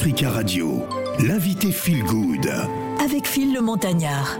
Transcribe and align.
Africa 0.00 0.30
Radio, 0.30 0.86
l'invité 1.18 1.72
Feel 1.72 2.04
Good. 2.04 2.48
Avec 3.04 3.26
Phil 3.26 3.52
le 3.52 3.60
Montagnard. 3.60 4.38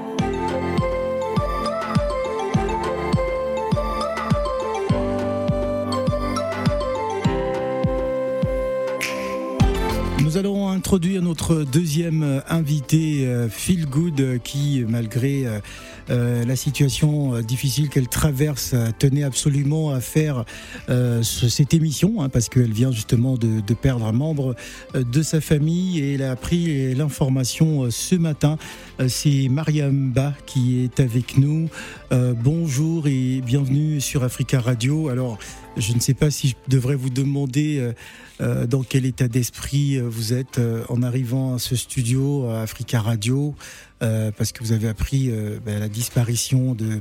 Nous 10.22 10.37
allons 10.37 10.69
introduire 10.69 11.22
notre 11.22 11.65
deuxième 11.65 12.22
euh, 12.22 12.40
invité, 12.49 13.27
euh, 13.27 13.49
Phil 13.49 13.87
Good, 13.87 14.21
euh, 14.21 14.38
qui, 14.38 14.85
malgré 14.87 15.45
euh, 15.45 15.51
euh, 15.54 15.61
la 16.09 16.56
situation 16.56 17.34
euh, 17.34 17.43
difficile 17.43 17.88
qu'elle 17.88 18.09
traverse, 18.09 18.73
euh, 18.74 18.88
tenait 18.98 19.23
absolument 19.23 19.91
à 19.91 20.01
faire 20.01 20.45
euh, 20.88 21.23
ce- 21.23 21.48
cette 21.48 21.74
émission, 21.74 22.23
hein, 22.23 22.28
parce 22.28 22.48
qu'elle 22.48 22.73
vient 22.73 22.92
justement 22.92 23.37
de, 23.37 23.60
perdre 23.74 24.06
un 24.06 24.12
membre 24.12 24.55
euh, 24.95 25.05
de 25.05 25.23
sa 25.23 25.41
famille 25.41 25.98
et 26.01 26.15
elle 26.15 26.23
a 26.23 26.30
appris 26.32 26.95
l'information 26.95 27.84
euh, 27.84 27.91
ce 27.91 28.15
matin. 28.15 28.56
Euh, 29.01 29.09
C'est 29.09 29.48
Mariam 29.51 30.10
Ba 30.10 30.34
qui 30.46 30.80
est 30.84 31.01
avec 31.01 31.37
nous. 31.37 31.68
Euh, 32.12 32.32
bonjour 32.34 33.06
et 33.06 33.40
bienvenue 33.45 34.01
sur 34.01 34.23
Africa 34.24 34.60
Radio. 34.60 35.09
Alors, 35.09 35.38
je 35.77 35.93
ne 35.93 36.01
sais 36.01 36.15
pas 36.15 36.30
si 36.30 36.48
je 36.48 36.54
devrais 36.68 36.96
vous 36.96 37.10
demander 37.10 37.79
euh, 37.79 37.93
euh, 38.40 38.66
dans 38.66 38.82
quel 38.82 39.04
état 39.04 39.29
d'esprit 39.29 39.96
euh, 39.96 40.09
vous 40.09 40.32
êtes 40.32 40.59
euh, 40.59 40.82
en 40.88 41.02
arrivant 41.02 41.54
à 41.54 41.59
ce 41.59 41.77
studio 41.77 42.46
à 42.48 42.62
Africa 42.62 43.01
Radio, 43.01 43.54
euh, 44.02 44.30
parce 44.37 44.52
que 44.52 44.62
vous 44.65 44.73
avez 44.73 44.88
appris 44.88 45.30
euh, 45.30 45.59
ben, 45.65 45.79
la 45.79 45.88
disparition 45.88 46.75
de 46.75 47.01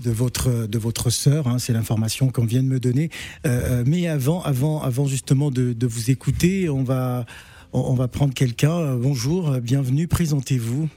de 0.00 0.10
votre 0.12 0.66
de 0.68 0.78
votre 0.78 1.10
sœur, 1.10 1.48
hein, 1.48 1.58
c'est 1.58 1.72
l'information 1.72 2.28
qu'on 2.30 2.44
vient 2.44 2.62
de 2.62 2.68
me 2.68 2.78
donner. 2.78 3.10
Euh, 3.46 3.82
mais 3.86 4.06
avant 4.06 4.42
avant 4.42 4.80
avant 4.82 5.06
justement 5.06 5.50
de, 5.50 5.72
de 5.72 5.86
vous 5.88 6.10
écouter, 6.10 6.68
on 6.68 6.84
va 6.84 7.26
on, 7.72 7.80
on 7.80 7.94
va 7.94 8.06
prendre 8.06 8.32
quelqu'un. 8.32 8.94
Bonjour, 8.96 9.50
bienvenue, 9.60 10.06
présentez-vous. 10.06 10.88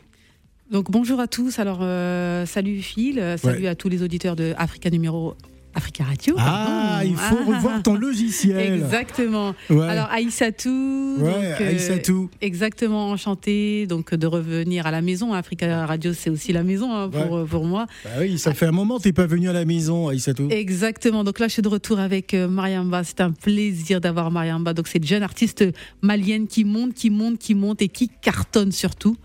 Donc 0.71 0.89
bonjour 0.91 1.19
à 1.19 1.27
tous. 1.27 1.57
Alors 1.59 1.79
euh, 1.81 2.45
salut 2.45 2.81
Phil, 2.81 3.19
euh, 3.19 3.37
salut 3.37 3.63
Ouais. 3.63 3.67
à 3.69 3.75
tous 3.75 3.89
les 3.89 4.03
auditeurs 4.03 4.35
de 4.35 4.53
Africa 4.57 4.89
numéro 4.89 5.35
Africa 5.73 6.03
Radio. 6.03 6.35
Ah, 6.37 6.99
pardon. 6.99 7.09
il 7.09 7.15
faut 7.17 7.37
Ah, 7.41 7.55
revoir 7.55 7.83
ton 7.83 7.95
logiciel. 7.95 8.73
Exactement. 8.73 9.55
Ouais. 9.69 9.87
Alors 9.87 10.09
Aïssatou. 10.11 11.17
ouais, 11.19 11.31
donc, 11.31 11.61
euh, 11.61 11.69
Aïssatou. 11.69 12.29
Exactement, 12.41 13.09
enchanté 13.11 13.85
donc 13.87 14.13
de 14.13 14.27
revenir 14.27 14.85
à 14.87 14.91
la 14.91 15.01
maison. 15.01 15.33
Africa 15.33 15.85
Radio, 15.85 16.13
c'est 16.13 16.29
aussi 16.29 16.53
la 16.53 16.63
maison 16.63 16.93
hein, 16.93 17.09
pour, 17.09 17.45
pour 17.45 17.65
moi. 17.65 17.85
Bah 18.03 18.09
oui, 18.19 18.37
ça 18.37 18.53
fait 18.53 18.65
un 18.65 18.71
moment 18.71 18.97
que 18.97 19.03
t'es 19.03 19.13
pas 19.13 19.25
venu 19.27 19.49
à 19.49 19.53
la 19.53 19.65
maison, 19.65 20.07
Aïssatou. 20.09 20.47
Exactement. 20.49 21.23
Donc 21.23 21.39
là, 21.39 21.47
je 21.47 21.53
suis 21.53 21.61
de 21.61 21.67
retour 21.67 21.99
avec 21.99 22.33
euh, 22.33 22.47
Mariamba. 22.47 23.03
C'est 23.03 23.21
un 23.21 23.31
plaisir 23.31 24.01
d'avoir 24.01 24.31
Mariamba. 24.31 24.73
Donc 24.73 24.87
cette 24.87 25.05
jeune 25.05 25.23
artiste 25.23 25.63
malienne 26.01 26.47
qui 26.47 26.65
monte, 26.65 26.93
qui 26.93 27.09
monte, 27.09 27.37
qui 27.39 27.55
monte 27.55 27.81
et 27.81 27.87
qui 27.89 28.09
cartonne 28.21 28.71
surtout. 28.71 29.15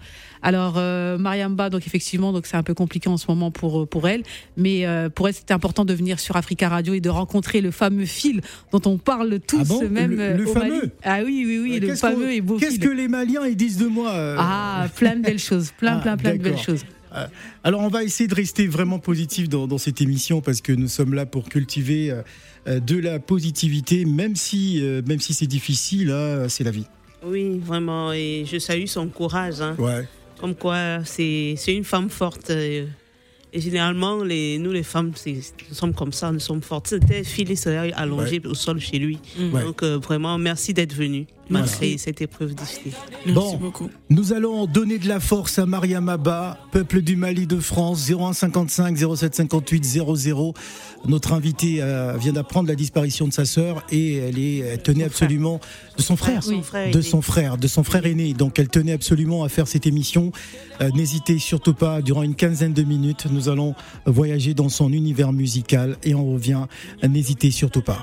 Alors 0.49 0.75
euh, 0.77 1.19
Mariamba, 1.19 1.71
donc 1.71 1.85
effectivement, 1.89 2.33
donc 2.33 2.47
c'est 2.47 2.57
un 2.57 2.63
peu 2.63 2.73
compliqué 2.73 3.09
en 3.09 3.17
ce 3.17 3.27
moment 3.29 3.51
pour 3.51 3.81
euh, 3.83 3.87
pour 3.87 4.07
elle, 4.07 4.23
mais 4.57 4.87
euh, 4.87 5.09
pour 5.09 5.27
elle 5.27 5.35
c'était 5.35 5.53
important 5.55 5.85
de 5.85 5.93
venir 5.93 6.21
sur 6.21 6.37
Africa 6.37 6.69
Radio 6.69 6.95
et 6.95 7.01
de 7.01 7.09
rencontrer 7.09 7.61
le 7.61 7.73
fameux 7.73 8.05
fil 8.05 8.43
dont 8.71 8.81
on 8.87 8.97
parle 8.97 9.41
tous 9.41 9.59
Ah 9.63 9.65
bon 9.65 9.89
même 9.91 10.13
Le- 10.15 10.37
le 10.37 10.49
au 10.49 10.53
fameux 10.53 10.77
Mali. 10.77 10.91
Ah 11.03 11.19
oui, 11.25 11.43
oui, 11.45 11.59
oui, 11.61 11.81
le 11.81 11.97
fameux 11.97 12.31
et 12.33 12.41
beau 12.41 12.59
Qu'est-ce 12.59 12.79
que 12.79 12.89
les 12.89 13.09
Maliens 13.09 13.45
ils 13.45 13.57
disent 13.57 13.77
de 13.79 13.87
moi 13.87 14.13
euh 14.13 14.37
Ah, 14.39 14.87
plein 14.95 15.17
de 15.17 15.23
belles 15.23 15.39
choses, 15.51 15.73
plein, 15.77 15.97
Ah, 15.99 16.01
plein, 16.03 16.17
plein 16.17 16.33
de 16.37 16.39
belles 16.39 16.53
d'accord. 16.53 16.65
choses. 16.65 16.85
Alors 17.65 17.81
on 17.81 17.89
va 17.89 18.05
essayer 18.05 18.29
de 18.29 18.35
rester 18.35 18.69
vraiment 18.69 19.01
positif 19.01 19.49
dans, 19.49 19.67
dans 19.67 19.79
cette 19.79 20.01
émission 20.01 20.41
parce 20.43 20.61
que 20.61 20.71
nous 20.71 20.87
sommes 20.89 21.15
là 21.15 21.27
pour 21.27 21.49
cultiver 21.49 22.15
de 22.67 22.97
la 22.99 23.19
positivité, 23.19 24.05
même 24.05 24.37
si 24.37 24.81
même 25.09 25.19
si 25.19 25.35
c'est 25.35 25.47
difficile, 25.49 26.11
hein, 26.13 26.47
c'est 26.49 26.63
la 26.63 26.71
vie. 26.71 26.87
Oui, 27.25 27.59
vraiment. 27.59 28.13
Et 28.13 28.45
je 28.47 28.59
salue 28.59 28.85
son 28.87 29.09
courage. 29.09 29.61
hein. 29.61 29.75
Ouais. 29.79 30.07
Comme 30.39 30.55
quoi, 30.55 31.05
c'est 31.05 31.57
une 31.69 31.85
femme 31.85 32.11
forte. 32.11 32.53
Et 33.57 33.61
généralement, 33.63 34.23
les, 34.23 34.59
nous, 34.59 34.71
les 34.71 34.83
femmes, 34.83 35.13
nous 35.27 35.75
sommes 35.75 35.95
comme 35.95 36.13
ça, 36.13 36.31
nous 36.31 36.41
sommes 36.41 36.61
fortes. 36.61 36.89
C'était 36.89 37.25
Phyllis 37.25 37.57
serait 37.57 37.91
allongé 37.95 38.43
au 38.45 38.53
sol 38.53 38.79
chez 38.79 38.99
lui. 38.99 39.19
Ouais. 39.39 39.63
Donc, 39.63 39.83
euh, 39.83 39.97
vraiment, 39.97 40.37
merci 40.37 40.75
d'être 40.75 40.93
venu, 40.93 41.27
malgré 41.49 41.97
cette 41.97 42.21
épreuve 42.21 42.55
difficile. 42.55 42.93
bon, 43.33 43.59
nous 44.11 44.35
allons 44.35 44.67
donner 44.67 44.99
de 44.99 45.09
la 45.09 45.21
force 45.21 45.59
à 45.59 45.65
Mariam 45.65 46.07
Abba, 46.11 46.59
peuple 46.71 47.01
du 47.01 47.17
Mali 47.17 47.47
de 47.47 47.59
France, 47.59 48.07
0155 48.07 48.95
0758 48.95 49.85
00. 49.85 50.53
Notre 51.07 51.33
invité 51.33 51.79
euh, 51.81 52.15
vient 52.19 52.33
d'apprendre 52.33 52.69
la 52.69 52.75
disparition 52.75 53.27
de 53.29 53.33
sa 53.33 53.45
sœur 53.45 53.85
et 53.91 54.17
elle 54.17 54.39
est 54.39 54.59
elle 54.59 54.83
tenait 54.83 55.05
absolument 55.05 55.61
de 55.97 56.03
son 56.03 56.17
frère, 56.17 56.43
Son 56.43 56.63
frère 56.63 56.91
de 56.91 57.01
son 57.01 57.23
frère, 57.23 57.57
de 57.57 57.69
son 57.69 57.85
frère 57.85 58.05
aîné. 58.07 58.35
Donc 58.35 58.59
elle 58.59 58.69
tenait 58.69 58.93
absolument 58.93 59.45
à 59.45 59.49
faire 59.49 59.69
cette 59.69 59.87
émission. 59.87 60.33
Euh, 60.81 60.91
N'hésitez 60.95 61.39
surtout 61.39 61.75
pas, 61.75 62.03
durant 62.03 62.23
une 62.23 62.35
quinzaine 62.35 62.73
de 62.73 62.83
minutes, 62.83 63.27
nous 63.31 63.46
allons 63.49 63.75
voyager 64.05 64.55
dans 64.55 64.69
son 64.69 64.93
univers 64.93 65.33
musical 65.33 65.97
et 66.03 66.15
on 66.15 66.33
revient. 66.33 66.67
N'hésitez 67.03 67.51
surtout 67.51 67.83
pas. 67.83 68.03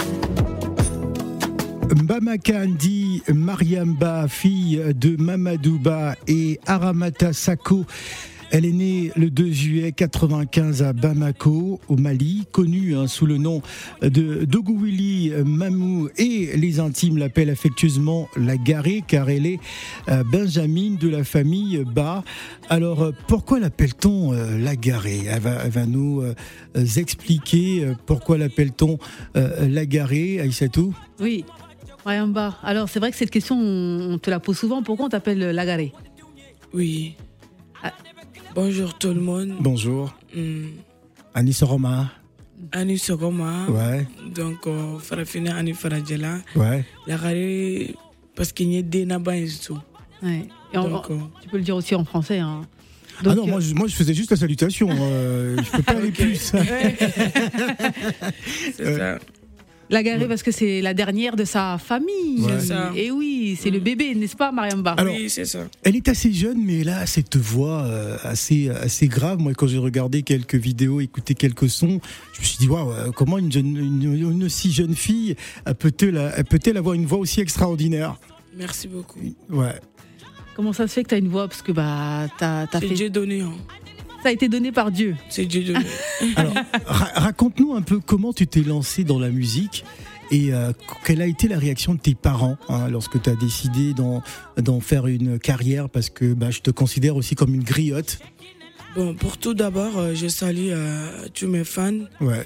Mbamaka 2.01 2.65
dit 2.65 3.21
Mariamba, 3.31 4.27
fille 4.27 4.81
de 4.95 5.15
Mamadouba 5.21 6.15
et 6.27 6.59
Aramata 6.65 7.31
Sako. 7.31 7.85
Elle 8.53 8.65
est 8.65 8.71
née 8.71 9.11
le 9.15 9.29
2 9.29 9.51
juillet 9.51 9.91
95 9.93 10.83
à 10.83 10.91
Bamako, 10.91 11.79
au 11.87 11.95
Mali, 11.95 12.45
connue 12.51 12.97
hein, 12.97 13.07
sous 13.07 13.25
le 13.25 13.37
nom 13.37 13.61
de 14.01 14.43
Dogouili 14.43 15.31
Mamou 15.45 16.09
et 16.17 16.57
les 16.57 16.81
intimes 16.81 17.17
l'appellent 17.17 17.49
affectueusement 17.49 18.27
la 18.35 18.57
Garée 18.57 19.03
car 19.07 19.29
elle 19.29 19.45
est 19.45 19.59
euh, 20.09 20.23
Benjamin 20.29 20.95
de 20.99 21.07
la 21.07 21.23
famille 21.23 21.85
Ba. 21.85 22.25
Alors 22.67 23.03
euh, 23.03 23.11
pourquoi 23.27 23.59
l'appelle-t-on 23.61 24.33
euh, 24.33 24.57
la 24.57 24.75
Garée? 24.75 25.21
Elle 25.29 25.39
va, 25.39 25.85
nous 25.85 26.21
euh, 26.21 26.33
expliquer 26.97 27.85
euh, 27.85 27.93
pourquoi 28.05 28.37
l'appelle-t-on 28.37 28.97
la 29.35 29.85
Garée, 29.85 30.41
Aïssatou? 30.41 30.93
Oui, 31.21 31.45
Mariamba. 32.05 32.57
Alors 32.63 32.89
c'est 32.89 32.99
vrai 32.99 33.11
que 33.11 33.17
cette 33.17 33.31
question, 33.31 33.57
on 33.59 34.17
te 34.17 34.29
la 34.29 34.39
pose 34.39 34.57
souvent. 34.57 34.81
Pourquoi 34.83 35.05
on 35.05 35.09
t'appelle 35.09 35.39
Lagaré 35.51 35.91
Oui. 36.73 37.15
Ah. 37.83 37.91
Bonjour 38.55 38.97
tout 38.97 39.13
le 39.13 39.21
monde. 39.21 39.55
Bonjour. 39.59 40.13
Hmm. 40.35 40.67
Anis 41.33 41.61
Roma. 41.63 42.11
Ani 42.73 42.97
Sogoma. 42.99 43.65
Ouais, 43.69 44.05
Donc, 44.35 44.67
euh, 44.67 44.97
Farafina 44.99 45.55
Ani 45.55 45.73
Farajela. 45.73 46.37
ouais. 46.55 46.85
La 47.07 47.17
rare, 47.17 47.33
parce 48.35 48.51
qu'il 48.53 48.71
y 48.71 48.77
a 48.77 48.81
des 48.83 49.03
nabas 49.05 49.35
et 49.35 49.47
tout. 49.65 49.79
Ouais. 50.21 50.47
Et 50.71 50.77
en- 50.77 50.87
Donc, 50.87 51.09
euh, 51.09 51.17
Tu 51.41 51.49
peux 51.49 51.57
le 51.57 51.63
dire 51.63 51.75
aussi 51.75 51.95
en 51.95 52.05
français. 52.05 52.37
hein. 52.39 52.61
Ah 53.25 53.35
non, 53.35 53.45
moi 53.47 53.59
je, 53.59 53.73
moi 53.73 53.87
je 53.87 53.95
faisais 53.95 54.13
juste 54.13 54.29
la 54.31 54.37
salutation. 54.37 54.89
euh, 54.91 55.57
je 55.61 55.71
peux 55.71 55.81
pas 55.83 55.93
aller 55.93 56.11
plus. 56.11 56.35
C'est 58.75 58.81
Euh, 58.81 59.17
ça. 59.17 59.25
La 59.91 60.03
garée 60.03 60.27
parce 60.27 60.41
que 60.41 60.51
c'est 60.51 60.81
la 60.81 60.93
dernière 60.93 61.35
de 61.35 61.43
sa 61.45 61.77
famille. 61.77 62.39
Ouais. 62.41 62.59
Ça. 62.61 62.91
Et 62.95 63.11
oui, 63.11 63.57
c'est 63.61 63.69
le 63.69 63.79
Mm. 63.79 63.83
bébé, 63.83 64.15
n'est-ce 64.15 64.35
pas, 64.37 64.51
Mariam 64.51 64.81
Ba 64.81 64.91
Alors- 64.97 65.13
oui, 65.13 65.29
c'est 65.29 65.45
ça. 65.45 65.67
Elle 65.83 65.95
est 65.97 66.07
assez 66.07 66.31
jeune, 66.31 66.63
mais 66.63 66.79
elle 66.79 66.89
a 66.89 67.05
cette 67.05 67.35
voix 67.35 67.83
euh, 67.83 68.17
assez, 68.23 68.69
assez 68.69 69.07
grave. 69.07 69.39
Moi, 69.39 69.53
quand 69.53 69.67
j'ai 69.67 69.77
regardé 69.77 70.23
quelques 70.23 70.55
vidéos, 70.55 71.01
écouté 71.01 71.35
quelques 71.35 71.69
sons, 71.69 71.99
je 72.33 72.39
me 72.39 72.45
suis 72.45 72.57
dit, 72.57 72.67
waouh, 72.69 72.91
euh, 72.91 73.11
comment 73.11 73.37
une, 73.37 73.51
jeune, 73.51 73.75
une, 73.77 74.03
une 74.31 74.43
aussi 74.45 74.71
jeune 74.71 74.95
fille 74.95 75.35
peut-elle 75.79 76.31
peut-elle 76.49 76.77
avoir 76.77 76.95
une 76.95 77.05
voix 77.05 77.19
aussi 77.19 77.41
extraordinaire? 77.41 78.15
Merci 78.57 78.87
beaucoup. 78.87 79.19
Ouais. 79.49 79.75
Comment 80.55 80.73
ça 80.73 80.87
se 80.87 80.93
fait 80.93 81.03
que 81.03 81.09
tu 81.09 81.15
as 81.15 81.19
une 81.19 81.29
voix? 81.29 81.47
Parce 81.47 81.61
que 81.61 81.71
bah, 81.71 82.27
t'as, 82.37 82.67
t'as 82.67 82.79
C'est 82.79 82.87
fait... 82.87 82.93
Dieu 82.95 83.09
donné. 83.09 83.41
Hein. 83.41 83.53
Ça 84.23 84.29
a 84.29 84.31
été 84.31 84.47
donné 84.49 84.71
par 84.71 84.91
Dieu. 84.91 85.15
C'est 85.29 85.45
Dieu 85.45 85.63
donné. 85.63 85.85
Alors, 86.35 86.53
ra- 86.85 87.11
raconte-nous 87.15 87.73
un 87.73 87.81
peu 87.81 87.99
comment 87.99 88.33
tu 88.33 88.47
t'es 88.47 88.61
lancé 88.61 89.03
dans 89.03 89.19
la 89.19 89.29
musique 89.29 89.83
et 90.31 90.53
euh, 90.53 90.71
quelle 91.05 91.21
a 91.21 91.25
été 91.27 91.47
la 91.49 91.57
réaction 91.59 91.93
de 91.93 91.99
tes 91.99 92.15
parents 92.15 92.57
hein, 92.69 92.87
lorsque 92.89 93.21
tu 93.21 93.29
as 93.29 93.35
décidé 93.35 93.93
d'en, 93.93 94.21
faire 94.79 95.07
une 95.07 95.39
carrière 95.39 95.89
parce 95.89 96.09
que 96.09 96.33
bah, 96.33 96.51
je 96.51 96.59
te 96.61 96.71
considère 96.71 97.15
aussi 97.17 97.35
comme 97.35 97.53
une 97.53 97.63
griotte? 97.63 98.19
bon, 98.95 99.13
pour 99.15 99.37
tout 99.37 99.53
d'abord, 99.53 99.97
euh, 99.97 100.13
je 100.15 100.27
salue 100.27 100.69
euh, 100.71 101.27
tous 101.33 101.47
mes 101.47 101.63
fans 101.63 101.99
Ouais. 102.21 102.45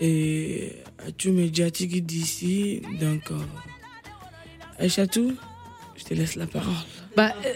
et 0.00 0.72
à 1.06 1.10
tous 1.12 1.30
mes 1.32 1.42
médiatiques 1.44 2.04
d'ici. 2.06 2.82
Donc, 3.00 3.30
euh, 3.32 3.38
Aïchatou, 4.78 5.32
je 5.96 6.04
te 6.04 6.14
laisse 6.14 6.36
la 6.36 6.46
parole. 6.46 6.72
Bah, 7.16 7.32
euh, 7.46 7.50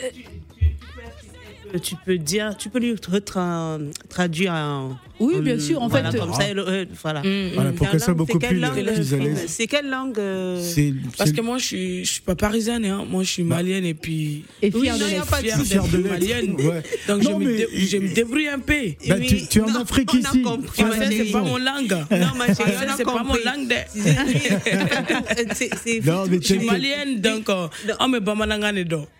Tu 1.82 1.96
peux 1.96 2.18
dire, 2.18 2.56
tu 2.56 2.70
peux 2.70 2.78
lui 2.78 2.94
retra- 2.94 3.78
traduire 4.08 4.52
en. 4.52 4.96
Oui, 5.20 5.34
en- 5.36 5.40
bien 5.40 5.58
sûr. 5.58 5.82
En 5.82 5.88
voilà, 5.88 6.10
fait, 6.12 6.18
comme 6.18 6.32
ça, 6.32 6.44
elle- 6.48 6.58
euh, 6.58 6.84
voilà. 7.02 7.22
Voilà, 7.54 7.72
pour 7.72 7.86
soit 7.88 7.98
langue, 8.08 8.16
beaucoup 8.16 8.32
c'est 8.32 8.38
quelle 8.38 8.48
plus, 8.50 8.58
langue, 8.60 8.84
plus 8.94 9.14
à 9.14 9.16
l'aise. 9.18 9.44
C'est 9.48 9.66
quelle 9.66 9.88
langue 9.90 10.18
euh, 10.18 10.60
C'est, 10.62 10.92
Parce 11.16 11.32
que 11.32 11.40
moi, 11.40 11.58
je 11.58 11.64
suis, 11.64 12.04
je 12.04 12.12
suis 12.12 12.20
pas 12.20 12.34
parisienne, 12.34 12.84
hein. 12.84 13.04
moi, 13.08 13.22
je 13.22 13.30
suis 13.30 13.42
malienne 13.44 13.84
et 13.84 13.94
puis. 13.94 14.44
et 14.62 14.70
Oui, 14.74 14.80
de 14.82 14.86
y 14.86 14.88
a 14.90 14.96
l'être. 14.96 15.36
fière 15.38 15.60
fier 15.62 15.84
de 15.88 15.96
l'être. 15.98 16.10
malienne. 16.10 16.54
Ouais. 16.58 16.82
Donc, 17.08 17.22
Non, 17.22 17.40
je, 17.40 17.44
me 17.44 17.56
dé- 17.56 17.68
je 17.74 17.96
me 17.98 18.08
débrouille 18.14 18.48
un 18.48 18.58
peu. 18.58 18.74
Bah, 19.08 19.14
Oui, 19.18 19.26
tu, 19.26 19.46
tu 19.46 19.58
es 19.58 19.62
en 19.62 19.66
non, 19.70 19.80
Afrique 19.80 20.10
on 20.12 20.16
a 20.16 20.20
ici. 20.20 20.38
ma 20.42 20.68
Français, 20.68 21.08
c'est 21.16 21.32
pas 21.32 21.42
mon 21.42 21.56
langue. 21.58 21.96
Non, 22.10 22.26
ma 22.36 22.46
chérie, 22.54 22.72
c'est 22.96 23.04
pas 23.04 23.22
mon 23.22 23.34
langue. 23.34 23.68
de- 23.68 23.74
C'est- 25.54 25.70
c'est- 25.82 26.04
Non, 26.06 26.24
mais 26.30 26.38
Je 26.40 26.46
suis 26.46 26.58
malienne, 26.64 27.20
donc, 27.20 27.48
euh, 27.48 27.68
on 28.00 28.08
me. 28.08 28.18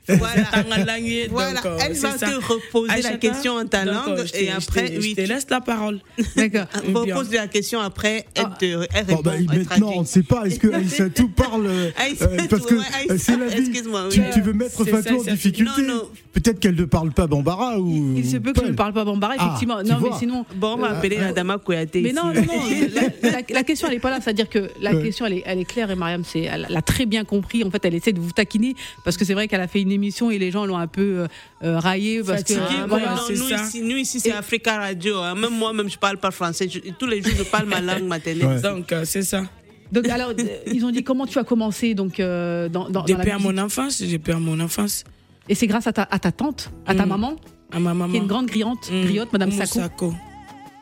Voilà. 0.09 0.45
Tanga 0.53 0.85
langue, 0.85 1.27
Voilà, 1.31 1.61
elle 1.85 1.95
c'est 1.95 2.03
va 2.03 2.19
ça. 2.19 2.27
te 2.31 2.35
reposer 2.37 3.03
la 3.03 3.17
question 3.19 3.55
en 3.57 3.67
ta 3.67 3.85
langue 3.85 4.25
je 4.25 4.33
te- 4.33 4.37
et 4.39 4.47
je 4.47 4.51
te- 4.51 4.57
après, 4.57 4.93
je 4.95 5.01
oui, 5.01 5.15
te 5.15 5.21
tu- 5.21 5.27
laisse 5.27 5.47
la 5.51 5.61
parole. 5.61 5.88
D'accord. 6.37 6.67
bien. 7.05 7.15
repose 7.15 7.33
la 7.33 7.47
question 7.49 7.81
après, 7.81 8.27
elle, 8.35 8.45
Ah. 8.47 8.57
te, 8.59 8.65
elle 8.65 8.77
Bon, 9.07 9.17
répond. 9.17 9.23
bah, 9.23 9.33
elle 9.39 9.45
maintenant, 9.65 9.93
on 9.97 10.01
ne 10.03 10.07
sait 10.07 10.23
pas. 10.23 10.45
Est-ce 10.47 10.59
que 10.59 10.69
Aïssatou 10.73 11.29
parle 11.37 11.67
euh, 11.67 11.91
Aïssatou, 11.97 12.35
euh, 12.35 12.47
Parce 12.51 12.67
que 12.67 12.75
ouais, 12.75 12.85
euh, 13.11 13.17
c'est 13.19 13.37
la 13.37 13.47
vie. 13.49 13.59
excuse-moi, 13.61 14.09
Tu, 14.11 14.41
veux 14.41 14.53
mettre 14.53 14.85
Fatou 14.85 15.03
ça, 15.25 15.31
en 15.31 15.35
difficulté 15.35 15.83
non, 15.83 15.95
non. 15.95 16.03
Peut-être 16.33 16.61
qu'elle 16.61 16.77
ne 16.77 16.85
parle 16.85 17.11
pas 17.13 17.27
Bambara 17.27 17.81
ou. 17.81 18.15
Il 18.17 18.29
se 18.29 18.37
peut 18.37 18.53
que 18.53 18.61
je 18.65 18.71
ne 18.71 18.75
parle 18.77 18.93
pas 18.93 19.05
Bambara, 19.05 19.35
Ah, 19.39 19.47
effectivement. 19.47 19.83
non, 19.83 19.99
mais 20.01 20.11
sinon. 20.19 20.45
Bon, 20.57 20.75
on 20.75 20.77
va 20.77 20.91
appeler 20.91 21.17
la 21.19 21.33
dama 21.33 21.59
Kouyaté 21.59 22.01
Mais 22.01 22.13
non, 22.13 22.27
non, 22.27 22.35
non. 22.43 23.43
la, 23.51 23.63
question, 23.65 23.89
elle 23.89 23.95
n'est 23.95 24.01
pas 24.01 24.11
là. 24.11 24.19
C'est-à-dire 24.23 24.49
que 24.49 24.71
la 24.81 24.95
question, 24.95 25.27
elle 25.27 25.35
est, 25.35 25.43
elle 25.47 25.65
claire 25.65 25.91
et 25.91 25.97
Mariam, 25.97 26.23
elle 26.35 26.67
l'a 26.69 26.83
très 26.83 27.07
bien 27.07 27.25
compris. 27.25 27.65
En 27.65 27.71
fait, 27.71 27.85
elle 27.85 27.95
essaie 27.95 28.13
de 28.13 28.21
vous 28.21 28.33
taquiner 28.33 28.75
parce 29.05 29.17
que 29.17 29.25
c'est 29.25 29.35
vrai 29.35 29.49
qu'elle 29.49 29.61
a 29.61 29.69
fait 29.69 29.81
une 29.81 29.91
émission 29.93 30.31
et 30.31 30.39
les 30.39 30.51
gens 30.51 30.65
l'ont 30.67 30.77
un 30.79 30.87
peu 30.87 31.03
euh, 31.03 31.27
euh, 31.65 31.79
raillé 31.79 32.23
parce 32.23 32.45
que. 32.45 32.55
Fatigué, 32.55 32.81
euh, 32.83 32.87
quoi. 32.89 32.99
voilà. 32.99 33.15
Non, 33.17 33.23
c'est 33.27 33.35
nous, 33.35 33.49
ça. 33.49 33.65
ici, 33.65 33.83
nous 33.83 33.97
ici, 33.97 34.21
c'est 34.21 34.29
Et- 34.31 34.33
Africa 34.33 34.77
Radio. 34.79 35.19
hein. 35.19 35.35
Même 35.35 35.53
moi, 35.59 35.73
même 35.79 35.91
je 35.91 35.99
parle 35.99 36.19
pas 36.19 36.31
français. 36.31 36.69
Je- 36.69 36.91
tous 36.99 37.07
les 37.07 37.23
jours, 37.23 37.33
je 37.37 37.43
parle 37.45 37.67
ma 37.67 37.81
langue 37.81 38.05
maternelle. 38.07 38.47
Ouais. 38.47 38.61
Donc, 38.61 38.93
euh, 38.93 39.05
c'est 39.05 39.23
ça. 39.23 39.43
Donc, 39.91 40.07
alors, 40.09 40.31
euh, 40.31 40.45
ils 40.77 40.85
ont 40.85 40.91
dit 40.91 41.03
comment 41.03 41.27
tu 41.27 41.39
as 41.39 41.45
commencé 41.45 41.95
donc, 41.95 42.21
euh, 42.21 42.69
dans, 42.69 42.85
dans, 42.85 43.03
dans 43.03 43.05
la 43.07 43.15
Depuis 43.17 43.31
à 43.31 43.39
musique. 43.39 43.51
mon 43.57 43.59
enfance, 43.63 44.03
depuis 44.03 44.33
à 44.33 44.39
mon 44.39 44.59
enfance, 44.61 45.05
Et 45.49 45.55
c'est 45.55 45.67
grâce 45.67 45.87
à 45.87 45.93
ta, 45.95 46.03
à 46.11 46.19
ta 46.19 46.31
tante, 46.31 46.71
à 46.87 46.95
ta 46.95 47.07
Mm. 47.07 47.09
maman, 47.09 47.37
à 47.73 47.79
ma 47.81 47.95
maman. 47.95 48.11
qui 48.13 48.17
est 48.19 48.21
une 48.21 48.27
grande 48.27 48.47
griotte, 48.47 48.91
Mm. 48.93 49.05
griotte 49.05 49.33
Madame 49.33 49.49
Oumou 49.51 49.59
Sako. 49.65 49.79
Sako. 49.81 50.15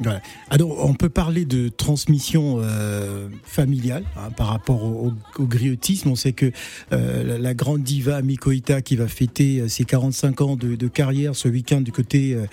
Ouais. 0.05 0.21
Alors, 0.51 0.85
on 0.85 0.93
peut 0.93 1.09
parler 1.09 1.47
de 1.47 1.69
transmission 1.71 2.59
euh, 2.61 3.29
familiale 3.45 4.05
hein, 4.19 4.31
par 4.37 4.49
rapport 4.49 4.85
au, 4.85 5.09
au- 5.39 5.43
au 5.43 5.47
griotisme. 5.47 6.11
On 6.11 6.17
sait 6.17 6.33
que 6.35 6.53
euh, 6.93 7.25
la, 7.25 7.39
la 7.39 7.55
grande 7.55 7.83
diva 7.83 8.21
Mikoïta 8.21 8.83
qui 8.83 8.97
va 8.97 9.09
fêter 9.09 9.61
euh, 9.61 9.69
ses 9.69 9.85
45 9.87 10.41
ans 10.43 10.57
de, 10.57 10.77
de 10.77 10.89
carrière 10.89 11.35
ce 11.35 11.49
week-end 11.49 11.81
du 11.81 11.93
côté 11.93 12.35
euh, 12.35 12.45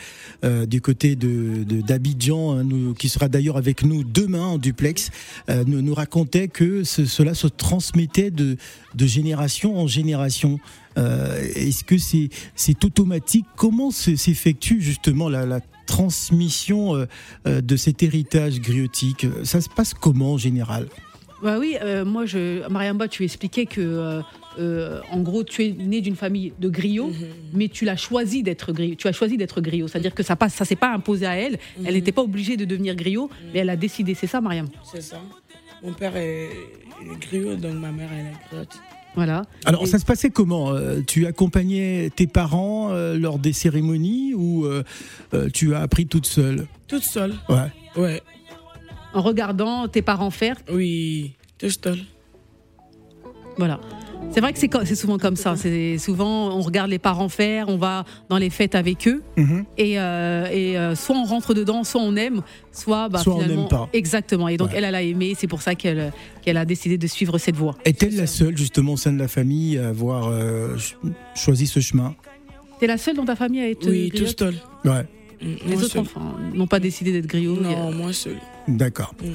euh, 0.45 0.65
du 0.65 0.79
côté 0.79 1.17
de 1.17 1.65
d'Abidjan, 1.81 2.59
hein, 2.59 2.93
qui 2.97 3.09
sera 3.09 3.27
d'ailleurs 3.27 3.57
avec 3.57 3.83
nous 3.83 4.05
demain 4.05 4.45
en 4.45 4.57
duplex, 4.57 5.09
euh, 5.49 5.65
nous, 5.67 5.81
nous 5.81 5.93
racontait 5.93 6.47
que 6.47 6.85
ce- 6.85 7.05
cela 7.05 7.33
se 7.33 7.47
transmettait 7.47 8.31
de, 8.31 8.55
de 8.95 9.05
génération 9.05 9.77
en 9.77 9.87
génération. 9.87 10.59
Est-ce 10.95 11.83
que 11.83 11.95
c'est 11.97 12.85
automatique? 12.85 13.45
Comment 13.57 13.89
se- 13.91 14.15
s'effectue 14.15 14.79
justement 14.79 15.27
la, 15.27 15.45
la 15.45 15.59
transmission 15.85 16.95
euh, 16.95 17.05
euh, 17.47 17.61
de 17.61 17.75
cet 17.75 18.03
héritage 18.03 18.59
griotique 18.61 19.25
Ça 19.43 19.61
se 19.61 19.69
passe 19.69 19.93
comment 19.93 20.33
en 20.33 20.37
général? 20.37 20.87
Bah 21.41 21.57
oui, 21.59 21.75
euh, 21.81 22.05
moi, 22.05 22.25
je, 22.25 22.65
Mariamba, 22.69 23.09
tu 23.09 23.25
expliquais 23.25 23.65
que, 23.65 23.81
euh, 23.81 24.21
euh, 24.59 25.01
en 25.11 25.19
gros, 25.19 25.43
tu 25.43 25.65
es 25.65 25.71
né 25.71 25.99
d'une 25.99 26.15
famille 26.15 26.53
de 26.57 26.69
griots, 26.69 27.09
Mhm. 27.09 27.27
mais 27.53 27.67
tu 27.67 27.83
l'as 27.83 27.97
choisi 27.97 28.43
d'être 28.43 28.71
griot. 28.71 28.95
Tu 28.95 29.09
as 29.09 29.11
choisi 29.11 29.35
d'être 29.35 29.59
griot, 29.59 29.89
c'est-à-dire 29.89 30.13
que 30.15 30.23
ça 30.23 30.37
passe, 30.37 30.53
ça 30.53 30.63
s'est 30.63 30.77
pas 30.77 30.93
imposé 30.93 31.25
à 31.25 31.35
elle. 31.35 31.59
Mhm. 31.77 31.85
Elle 31.85 31.95
n'était 31.95 32.13
pas 32.13 32.21
obligée 32.21 32.55
de 32.55 32.63
devenir 32.63 32.95
griot, 32.95 33.29
mais 33.53 33.59
elle 33.59 33.69
a 33.69 33.75
décidé. 33.75 34.13
C'est 34.13 34.27
ça, 34.27 34.39
Mariam? 34.39 34.69
C'est 34.89 35.01
ça. 35.01 35.19
Mon 35.83 35.91
père 35.91 36.15
est, 36.15 36.47
griot, 37.19 37.55
donc 37.57 37.73
ma 37.75 37.91
mère 37.91 38.09
elle 38.13 38.27
est 38.27 38.47
griotte. 38.49 38.79
Voilà. 39.15 39.43
Alors 39.65 39.83
Et- 39.83 39.85
ça 39.85 39.99
se 39.99 40.05
passait 40.05 40.31
comment? 40.31 40.71
Euh, 40.71 41.01
Tu 41.05 41.27
accompagnais 41.27 42.09
tes 42.15 42.25
parents 42.25 42.89
euh, 42.91 43.15
lors 43.15 43.37
des 43.37 43.53
cérémonies 43.53 44.32
ou 44.43 44.65
euh, 44.65 44.83
euh, 45.33 45.49
tu 45.53 45.73
as 45.73 45.79
appris 45.81 46.05
toute 46.07 46.25
seule 46.25 46.67
Toute 46.87 47.03
seule. 47.03 47.33
Ouais. 47.49 47.71
Ouais. 48.01 48.21
En 49.13 49.21
regardant 49.21 49.87
tes 49.87 50.01
parents 50.01 50.31
faire, 50.31 50.57
Oui. 50.71 51.33
Toute 51.57 51.83
seule. 51.83 51.99
voilà. 53.57 53.79
C'est 54.31 54.39
vrai 54.39 54.51
que 54.53 54.57
c'est 54.59 54.95
souvent 54.95 55.17
comme 55.19 55.35
ça. 55.35 55.55
C'est 55.55 55.97
souvent 55.99 56.55
on 56.57 56.61
regarde 56.61 56.89
les 56.89 56.97
parents 56.97 57.29
faire, 57.29 57.69
on 57.69 57.77
va 57.77 58.03
dans 58.29 58.37
les 58.37 58.49
fêtes 58.49 58.73
avec 58.73 59.07
eux, 59.07 59.21
Mhm. 59.37 59.65
et, 59.77 59.99
euh, 59.99 60.47
et 60.49 60.77
euh, 60.77 60.95
soit 60.95 61.15
on 61.15 61.23
rentre 61.25 61.53
dedans, 61.53 61.83
soit 61.83 62.01
on 62.01 62.15
aime, 62.15 62.41
soit 62.71 63.09
bah, 63.09 63.19
Soit 63.19 63.35
on 63.35 63.45
n'aime 63.45 63.67
pas. 63.67 63.89
exactement. 63.93 64.47
Et 64.47 64.57
donc 64.57 64.69
Ouais. 64.69 64.77
elle, 64.77 64.85
elle 64.85 64.95
a 64.95 65.03
aimé. 65.03 65.35
C'est 65.37 65.47
pour 65.47 65.61
ça 65.61 65.75
qu'elle 65.75 66.11
qu'elle 66.41 66.57
a 66.57 66.65
décidé 66.65 66.97
de 66.97 67.05
suivre 67.05 67.37
cette 67.37 67.55
voie. 67.55 67.75
Est-elle 67.85 68.15
la 68.15 68.25
seule 68.27 68.57
justement 68.57 68.93
au 68.93 68.97
sein 68.97 69.13
de 69.13 69.19
la 69.19 69.27
famille 69.27 69.77
à 69.77 69.89
avoir 69.89 70.29
euh, 70.29 70.69
ch- 70.77 70.95
choisi 71.35 71.67
ce 71.67 71.79
chemin? 71.79 72.15
T'es 72.83 72.87
la 72.87 72.97
seule 72.97 73.15
dans 73.15 73.23
ta 73.23 73.37
famille 73.37 73.61
à 73.61 73.69
être 73.69 73.89
Oui, 73.89 74.09
griotte. 74.09 74.41
Ouais. 74.83 75.05
Mm, 75.41 75.55
Les 75.67 75.75
moi 75.75 75.83
autres 75.85 75.99
enfants 75.99 76.33
n'ont 76.53 76.67
pas 76.67 76.81
décidé 76.81 77.13
d'être 77.13 77.27
griots. 77.27 77.55
Non, 77.55 77.93
moi 77.93 78.11
seul. 78.11 78.35
D'accord. 78.67 79.15
Mm. 79.23 79.27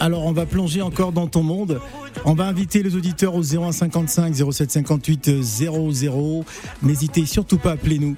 Alors 0.00 0.24
on 0.24 0.32
va 0.32 0.46
plonger 0.46 0.80
encore 0.80 1.12
dans 1.12 1.26
ton 1.26 1.42
monde. 1.42 1.82
On 2.24 2.32
va 2.32 2.46
inviter 2.46 2.82
les 2.82 2.96
auditeurs 2.96 3.34
au 3.34 3.42
0155 3.42 4.34
0758 4.34 5.42
00. 5.42 6.44
N'hésitez 6.82 7.26
surtout 7.26 7.58
pas 7.58 7.72
à 7.72 7.72
appeler 7.74 7.98
nous. 7.98 8.16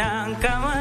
நான் 0.00 0.34
கவன் 0.38 0.79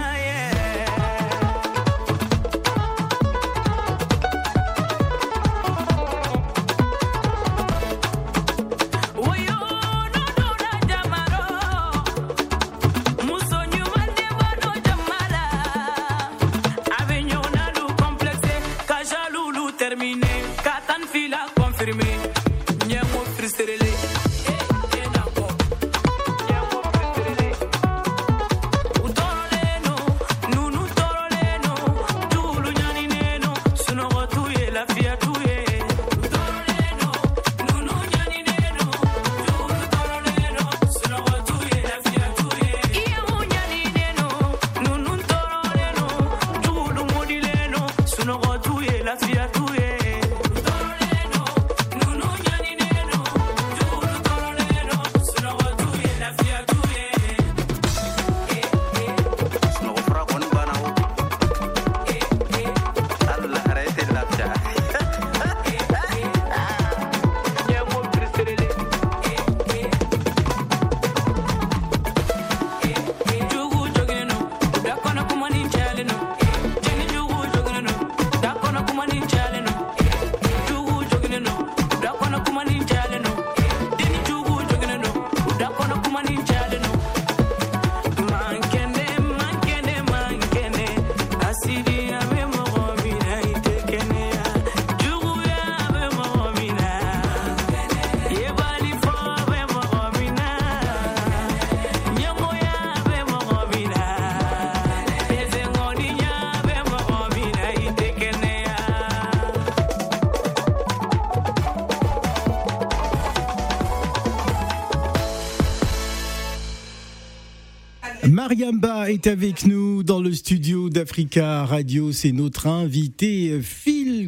Mariamba 118.59 119.09
est 119.09 119.27
avec 119.27 119.65
nous 119.65 120.03
dans 120.03 120.19
le 120.19 120.33
studio 120.33 120.89
d'Africa 120.89 121.63
Radio. 121.63 122.11
C'est 122.11 122.33
notre 122.33 122.67
invité 122.67 123.51
euh, 123.51 123.61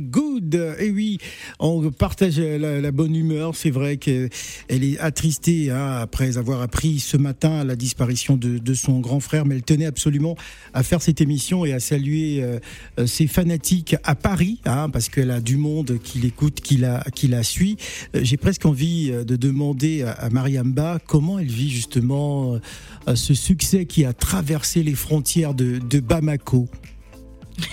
Good. 0.01 0.75
Et 0.79 0.89
oui, 0.91 1.17
on 1.59 1.91
partage 1.91 2.39
la, 2.39 2.79
la 2.81 2.91
bonne 2.91 3.15
humeur. 3.15 3.55
C'est 3.55 3.69
vrai 3.69 3.97
qu'elle 3.97 4.29
est 4.69 4.99
attristée 4.99 5.71
hein, 5.71 5.97
après 6.01 6.37
avoir 6.37 6.61
appris 6.61 6.99
ce 6.99 7.17
matin 7.17 7.63
la 7.63 7.75
disparition 7.75 8.37
de, 8.37 8.57
de 8.57 8.73
son 8.73 8.99
grand 8.99 9.19
frère, 9.19 9.45
mais 9.45 9.55
elle 9.55 9.63
tenait 9.63 9.85
absolument 9.85 10.35
à 10.73 10.83
faire 10.83 11.01
cette 11.01 11.21
émission 11.21 11.65
et 11.65 11.73
à 11.73 11.79
saluer 11.79 12.43
euh, 12.43 12.59
euh, 12.99 13.07
ses 13.07 13.27
fanatiques 13.27 13.95
à 14.03 14.15
Paris, 14.15 14.59
hein, 14.65 14.89
parce 14.89 15.09
qu'elle 15.09 15.31
a 15.31 15.41
du 15.41 15.57
monde 15.57 15.99
qui 16.03 16.19
l'écoute, 16.19 16.61
qui 16.61 16.77
la, 16.77 17.03
qui 17.13 17.27
la 17.27 17.43
suit. 17.43 17.77
Euh, 18.15 18.21
J'ai 18.23 18.37
presque 18.37 18.65
envie 18.65 19.11
de 19.11 19.35
demander 19.35 20.03
à, 20.03 20.11
à 20.11 20.29
Mariamba 20.29 20.99
comment 21.07 21.39
elle 21.39 21.47
vit 21.47 21.69
justement 21.69 22.59
euh, 23.07 23.15
ce 23.15 23.33
succès 23.33 23.85
qui 23.85 24.05
a 24.05 24.13
traversé 24.13 24.83
les 24.83 24.95
frontières 24.95 25.53
de, 25.53 25.79
de 25.79 25.99
Bamako. 25.99 26.67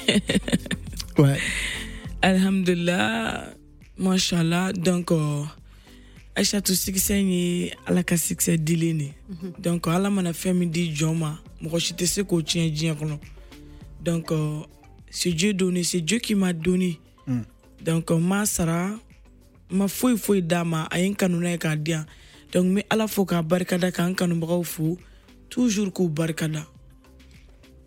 ouais. 1.18 1.38
Alhamdulillah, 2.22 3.54
mashallah. 3.96 4.72
Donc, 4.72 5.12
euh, 5.12 5.44
Aïchatou 6.34 6.74
succès 6.74 7.22
ni 7.22 7.70
ala 7.86 8.02
ka 8.02 8.16
succès 8.16 8.58
dili 8.58 8.94
ni. 8.94 9.12
Donc, 9.58 9.88
ala 9.88 10.10
mana 10.10 10.32
fɛn 10.32 10.54
min 10.54 10.70
di 10.70 10.92
jɔn 10.94 11.16
ma, 11.18 11.38
mɔgɔ 11.62 11.80
si 11.80 11.94
tɛ 11.94 12.06
se 12.06 12.22
k'o 12.22 12.42
tiɲɛ 12.42 12.70
diɲɛ 12.70 12.94
kɔnɔ. 12.94 13.18
Donc, 14.04 14.30
euh, 14.30 14.60
c'est 15.10 15.32
Dieu 15.32 15.52
donné, 15.52 15.82
c'est 15.82 16.00
Dieu 16.00 16.18
qui 16.18 16.34
m'a 16.36 16.52
donné. 16.52 17.00
Mm. 17.26 17.40
Donc, 17.84 18.10
euh, 18.10 18.18
ma 18.18 18.46
sara, 18.46 18.90
ma 19.70 19.88
foyi 19.88 20.16
foyi 20.16 20.42
d'a 20.42 20.64
ma, 20.64 20.86
a 20.90 21.00
ye 21.00 21.08
n 21.08 21.14
kanu 21.16 21.38
n'a 21.38 21.50
ye 21.50 21.58
k'a 21.58 21.74
di 21.76 21.90
yan. 21.90 22.06
Donc, 22.52 22.66
n 22.66 22.74
bɛ 22.76 22.84
ala 22.90 23.08
fo 23.08 23.24
k'a 23.24 23.42
barikada 23.42 23.90
k'an 23.90 24.14
kanubagaw 24.14 24.62
fo, 24.62 24.96
toujours 25.50 25.92
k'u 25.92 26.08
barikada. 26.08 26.66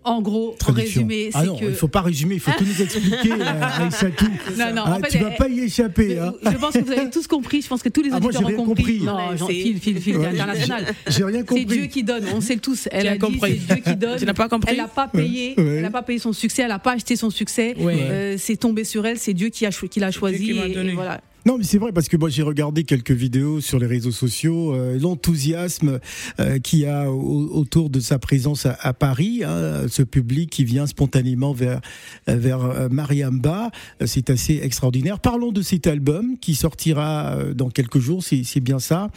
En 0.04 0.20
gros, 0.22 0.56
en 0.68 0.72
résumé, 0.74 1.30
c'est 1.32 1.38
ah 1.38 1.44
non, 1.46 1.58
que. 1.58 1.66
il 1.66 1.74
faut 1.76 1.88
pas 1.88 2.02
résumer, 2.02 2.34
il 2.36 2.40
faut 2.42 2.50
tout 2.58 2.64
nous 2.66 2.82
expliquer, 2.82 3.34
Aïssatou. 3.80 4.26
Non, 4.58 4.74
non, 4.74 4.82
Ah, 4.86 4.96
en 4.98 5.00
fait, 5.00 5.10
tu 5.10 5.18
vas 5.20 5.30
pas 5.32 5.48
y 5.48 5.60
échapper. 5.60 6.18
Hein. 6.18 6.34
Je 6.44 6.58
pense 6.58 6.74
que 6.74 6.80
vous 6.80 6.92
avez 6.92 7.10
tous 7.12 7.28
compris. 7.28 7.62
Je 7.62 7.68
pense 7.68 7.84
que 7.84 7.90
tous 7.90 8.02
les 8.02 8.10
Ah, 8.12 8.20
moi, 8.20 8.30
auditeurs 8.30 8.42
j'ai 8.42 8.46
ont 8.46 8.58
rien 8.58 8.66
compris. 8.66 8.84
compris. 8.98 9.02
Non, 9.06 9.30
Ouais, 9.30 9.38
genre, 9.38 9.48
c'est- 9.50 9.54
fil, 9.62 9.80
fil, 9.80 10.02
fil, 10.02 10.18
Ouais, 10.18 10.26
international. 10.28 10.86
J'ai 11.08 11.24
rien 11.24 11.40
C'est 11.42 11.46
compris. 11.46 11.66
Dieu 11.66 11.86
qui 11.86 12.04
donne, 12.04 12.24
on 12.34 12.42
sait 12.42 12.56
le 12.56 12.62
tous. 12.62 12.88
Elle 12.92 13.08
a 13.08 13.14
dit 13.14 13.20
compris. 13.20 13.62
c'est 13.68 13.76
Dieu 13.76 13.84
qui 13.84 13.96
donne. 13.96 14.18
Tu 14.18 14.26
n'as 14.26 14.34
pas 14.34 14.50
compris 14.50 14.72
Elle 14.72 14.78
n'a 14.78 14.88
pas 14.88 15.08
payé, 15.08 15.54
Ouais. 15.58 15.64
elle 15.76 15.82
n'a 15.84 15.92
pas 15.92 16.02
payé 16.02 16.18
son 16.18 16.34
succès, 16.34 16.64
elle 16.64 16.70
n'a 16.70 16.80
pas 16.80 16.94
acheté 16.94 17.16
son 17.16 17.30
succès. 17.30 17.76
Ouais. 17.78 17.98
Euh, 18.02 18.36
c'est 18.40 18.56
tombé 18.58 18.84
sur 18.84 19.06
elle, 19.06 19.20
c'est 19.20 19.34
Dieu 19.36 19.50
qui 19.50 19.66
cho- 19.72 19.88
qui 19.88 20.00
l'a 20.00 20.10
choisi. 20.12 20.44
qui 20.46 20.54
m'a 20.54 20.66
et- 20.66 20.94
voilà. 20.96 21.22
Non, 21.44 21.58
mais 21.58 21.64
c'est 21.64 21.80
vrai 21.80 21.92
parce 21.92 22.08
que 22.08 22.18
moi 22.18 22.30
j'ai 22.30 22.44
regardé 22.44 22.84
quelques 22.84 23.12
vidéos 23.12 23.62
sur 23.62 23.80
les 23.80 23.88
réseaux 23.88 24.12
sociaux, 24.12 24.76
euh, 24.76 25.00
l'enthousiasme 25.00 26.00
euh, 26.40 26.60
qu'il 26.60 26.80
y 26.80 26.86
a 26.86 27.10
au- 27.12 27.50
autour 27.52 27.90
de 27.90 28.00
sa 28.00 28.20
présence 28.20 28.68
à, 28.68 28.94
Paris, 28.94 29.42
hein, 29.44 29.88
ce 29.88 30.04
public 30.04 30.52
qui 30.52 30.64
vient 30.66 30.86
spontanément 30.86 31.52
vers 31.52 31.82
vers 32.28 32.64
euh, 32.64 32.90
Mariamba, 32.90 33.72
c'est 34.06 34.30
assez 34.30 34.60
extraordinaire. 34.62 35.20
Parlons 35.20 35.52
de 35.52 35.64
cet 35.64 35.88
album 35.88 36.38
qui 36.40 36.54
sortira 36.54 37.36
dans 37.56 37.70
quelques 37.70 38.00
jours, 38.00 38.24
c'est 38.24 38.60
bien 38.60 38.80
ça. 38.80 39.10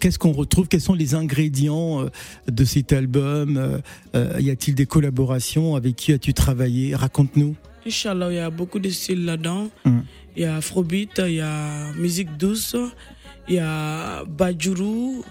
Qu'est-ce 0.00 0.18
qu'on 0.18 0.32
retrouve? 0.32 0.66
Quels 0.66 0.80
sont 0.80 0.94
les 0.94 1.14
ingrédients 1.14 2.06
de 2.48 2.64
cet 2.64 2.92
album? 2.92 3.80
Y 4.14 4.50
a-t-il 4.50 4.74
des 4.74 4.86
collaborations? 4.86 5.76
Avec 5.76 5.94
qui 5.96 6.12
as-tu 6.12 6.34
travaillé? 6.34 6.94
Raconte-nous. 6.96 7.54
Inch'Allah, 7.86 8.30
il 8.30 8.36
y 8.36 8.38
a 8.40 8.50
beaucoup 8.50 8.78
de 8.78 8.90
styles 8.90 9.24
là-dedans. 9.24 9.68
Mm. 9.84 9.98
Il 10.36 10.42
y 10.42 10.44
a 10.44 10.56
Afrobeat, 10.56 11.22
il 11.26 11.34
y 11.34 11.40
a 11.40 11.92
musique 11.94 12.36
douce, 12.36 12.76
il 13.48 13.54
y 13.54 13.58
a 13.58 14.24
Bajuru, 14.24 15.22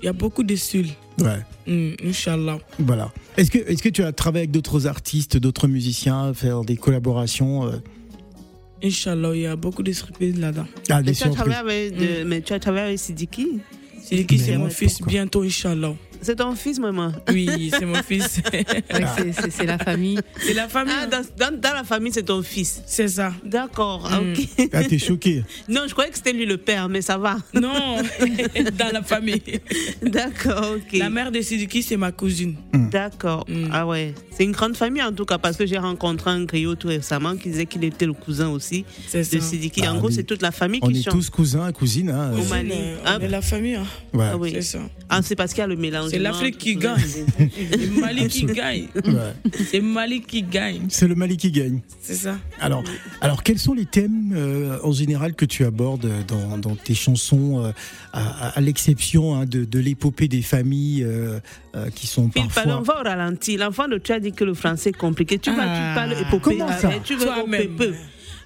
il 0.00 0.04
y 0.04 0.08
a 0.08 0.12
beaucoup 0.12 0.42
de 0.42 0.56
styles. 0.56 0.88
Ouais. 1.20 1.38
Mm, 1.66 2.08
Inch'Allah. 2.08 2.58
Voilà. 2.78 3.12
Est-ce 3.36 3.50
que, 3.50 3.58
est 3.58 3.80
que 3.80 3.88
tu 3.90 4.02
as 4.02 4.12
travaillé 4.12 4.42
avec 4.44 4.50
d'autres 4.50 4.86
artistes, 4.86 5.36
d'autres 5.36 5.68
musiciens, 5.68 6.32
faire 6.34 6.62
des 6.64 6.76
collaborations 6.76 7.66
euh, 7.66 7.76
Inch'Allah, 8.82 9.30
il 9.34 9.42
y 9.42 9.46
a 9.46 9.54
beaucoup 9.54 9.82
de 9.84 9.92
surprises 9.92 10.38
là-dedans. 10.40 10.66
Ah, 10.90 11.02
des 11.02 11.10
Mais 11.10 11.16
tu, 11.16 11.22
as 11.22 11.26
surprises. 11.26 11.34
travaillé 11.54 11.86
avec 11.86 11.96
de- 11.98 12.24
mais 12.24 12.40
tu 12.40 12.52
as 12.52 12.58
travaillé 12.58 12.86
avec 12.86 12.98
Sidiki? 12.98 13.60
C'est 14.02 14.24
qui 14.24 14.38
c'est 14.40 14.56
mon 14.58 14.68
fils 14.68 14.94
pourquoi? 14.94 15.12
bientôt, 15.12 15.42
Inch'Allah. 15.42 15.94
C'est 16.22 16.36
ton 16.36 16.54
fils, 16.54 16.78
maman 16.78 17.12
Oui, 17.30 17.70
c'est 17.76 17.84
mon 17.84 18.02
fils. 18.02 18.40
Ouais, 18.52 18.64
c'est- 19.50 19.64
la 19.66 19.78
famille. 19.78 20.18
c'est 20.40 20.54
la 20.54 20.68
famille. 20.68 20.94
Ah, 20.96 21.06
dans, 21.06 21.22
dans, 21.50 21.60
dans 21.60 21.74
la 21.74 21.84
famille, 21.84 22.12
c'est 22.12 22.22
ton 22.22 22.42
fils. 22.42 22.82
C'est 22.86 23.08
ça. 23.08 23.32
D'accord, 23.44 24.08
ah, 24.10 24.20
Mm. 24.20 24.32
ok. 24.32 24.68
Ah, 24.72 24.84
t'es 24.84 24.98
choqué. 24.98 25.44
Non, 25.68 25.82
je 25.86 25.92
croyais 25.92 26.10
que 26.10 26.16
c'était 26.16 26.32
lui 26.32 26.46
le 26.46 26.56
père, 26.58 26.88
mais 26.88 27.02
ça 27.02 27.18
va. 27.18 27.36
Non, 27.54 27.72
dans 28.78 28.92
la 28.92 29.02
famille. 29.02 29.42
D'accord, 30.02 30.74
ok. 30.76 30.98
La 30.98 31.10
mère 31.10 31.32
de 31.32 31.40
Sidiki, 31.40 31.82
c'est 31.82 31.96
ma 31.96 32.12
cousine. 32.12 32.54
D'accord. 32.72 33.44
Mm. 33.48 33.68
Ah 33.72 33.86
ouais. 33.86 34.14
C'est 34.36 34.44
une 34.44 34.52
grande 34.52 34.76
famille 34.76 35.02
en 35.02 35.12
tout 35.12 35.24
cas, 35.24 35.38
parce 35.38 35.56
que 35.56 35.66
j'ai 35.66 35.78
rencontré 35.78 36.30
un 36.30 36.44
griot 36.44 36.74
tout 36.74 36.88
récemment 36.88 37.36
qui 37.36 37.50
disait 37.50 37.66
qu'il 37.66 37.84
était 37.84 38.06
le 38.06 38.12
cousin 38.14 38.48
aussi 38.48 38.84
de 39.12 39.22
Sidiki. 39.22 39.80
Bah, 39.82 39.92
en 39.92 39.96
on 39.96 39.98
gros, 39.98 40.08
est- 40.08 40.12
c'est 40.12 40.22
toute 40.24 40.42
la 40.42 40.52
famille 40.52 40.80
On 40.82 40.88
qui 40.88 40.98
est 40.98 41.02
chante. 41.02 41.14
tous 41.14 41.30
cousins, 41.30 41.70
cousines. 41.72 42.10
Hein. 42.10 42.32
Au 42.32 42.36
Cousine, 42.36 42.50
Mali. 42.50 42.70
euh, 42.72 42.96
Ah, 43.04 43.18
on 43.20 43.24
est 43.24 43.28
la 43.28 43.42
famille. 43.42 43.74
hein. 43.74 43.86
Ouais. 44.12 44.26
Ah 44.32 44.36
oui. 44.36 44.50
C'est 44.54 44.62
ça. 44.62 44.78
Ah, 45.08 45.20
c'est 45.22 45.36
parce 45.36 45.52
qu'il 45.52 45.60
y 45.60 45.64
a 45.64 45.66
le 45.66 45.76
mélange. 45.76 46.10
C'est 46.12 46.18
l'Afrique 46.18 46.58
qui 46.58 46.76
gagne. 46.76 47.00
C'est 47.70 47.90
Mali 48.00 48.28
qui 48.28 48.44
gagne. 48.44 48.86
C'est 49.64 49.80
Mali 49.80 50.20
qui 50.20 50.42
gagne. 50.42 50.82
C'est 50.88 51.08
le 51.08 51.14
Mali 51.14 51.36
qui 51.36 51.50
gagne. 51.50 51.80
C'est 52.00 52.14
ça. 52.14 52.36
Alors, 52.60 52.84
alors, 53.20 53.42
quels 53.42 53.58
sont 53.58 53.74
les 53.74 53.86
thèmes 53.86 54.32
euh, 54.34 54.78
en 54.82 54.92
général 54.92 55.34
que 55.34 55.44
tu 55.44 55.64
abordes 55.64 56.08
dans, 56.28 56.58
dans 56.58 56.76
tes 56.76 56.94
chansons, 56.94 57.64
euh, 57.64 57.70
à, 58.12 58.20
à- 58.48 58.48
à 58.58 58.60
l'exception 58.60 59.34
hein, 59.34 59.46
de, 59.46 59.64
de 59.64 59.78
l'épopée 59.78 60.28
des 60.28 60.42
familles 60.42 61.02
euh, 61.04 61.40
euh, 61.74 61.88
qui 61.90 62.06
sont 62.06 62.28
parfois. 62.28 62.62
pardon, 62.64 62.82
va 62.82 63.00
au 63.00 63.04
ralenti. 63.04 63.56
L'enfant 63.56 63.88
de 63.88 63.98
tu 63.98 64.12
as 64.12 64.20
dit 64.20 64.32
que 64.32 64.44
le 64.44 64.54
français 64.54 64.90
est 64.90 64.96
compliqué. 64.96 65.38
Tu 65.38 65.50
vas, 65.50 65.62
Ah. 65.64 65.76
tu 65.90 65.94
parles 65.98 66.12
épopée. 66.20 66.58
Comment 66.58 66.72
ça 66.78 66.90
Tu 67.04 67.14
veux. 67.16 67.26